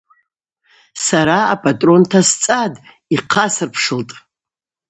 [1.05, 2.83] Сара апӏатӏрон тасцӏатӏ,
[3.15, 4.15] йхъасырпшылтӏ.